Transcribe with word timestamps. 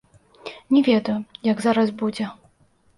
Не 0.77 0.81
ведаю, 0.89 1.19
як 1.51 1.57
зараз 1.69 1.95
будзе. 2.05 2.25